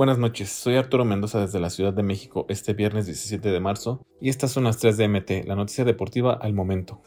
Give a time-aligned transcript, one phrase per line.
[0.00, 4.00] Buenas noches, soy Arturo Mendoza desde la Ciudad de México este viernes 17 de marzo
[4.18, 7.02] y estas son las 3 de MT, la noticia deportiva al momento.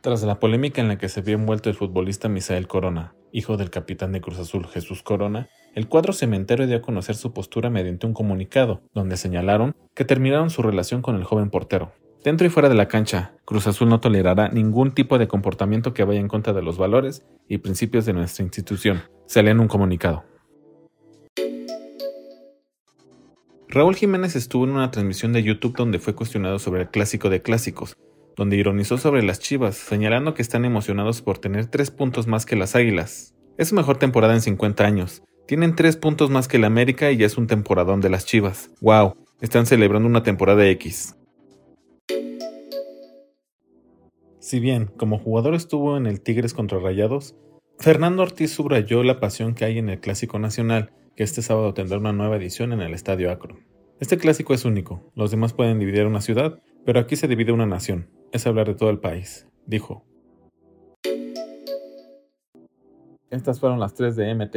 [0.00, 3.70] Tras la polémica en la que se vio envuelto el futbolista Misael Corona, hijo del
[3.70, 8.06] capitán de Cruz Azul Jesús Corona, el cuadro cementero dio a conocer su postura mediante
[8.08, 11.92] un comunicado, donde señalaron que terminaron su relación con el joven portero.
[12.24, 16.02] Dentro y fuera de la cancha, Cruz Azul no tolerará ningún tipo de comportamiento que
[16.02, 19.68] vaya en contra de los valores y principios de nuestra institución, se lee en un
[19.68, 20.24] comunicado.
[23.68, 27.42] Raúl Jiménez estuvo en una transmisión de YouTube donde fue cuestionado sobre el clásico de
[27.42, 27.96] clásicos,
[28.34, 32.56] donde ironizó sobre las Chivas, señalando que están emocionados por tener tres puntos más que
[32.56, 33.34] las Águilas.
[33.58, 35.22] Es su mejor temporada en 50 años.
[35.46, 38.70] Tienen tres puntos más que el América y ya es un temporadón de las Chivas.
[38.80, 39.14] ¡Wow!
[39.40, 41.14] Están celebrando una temporada X.
[44.48, 47.36] Si bien como jugador estuvo en el Tigres contra Rayados,
[47.78, 51.98] Fernando Ortiz subrayó la pasión que hay en el Clásico Nacional, que este sábado tendrá
[51.98, 53.58] una nueva edición en el Estadio Acro.
[54.00, 57.66] Este clásico es único, los demás pueden dividir una ciudad, pero aquí se divide una
[57.66, 60.06] nación, es hablar de todo el país, dijo.
[63.28, 64.56] Estas fueron las 3 de MT.